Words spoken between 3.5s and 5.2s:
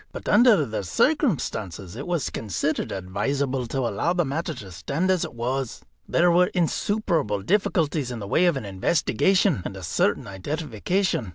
to allow the matter to stand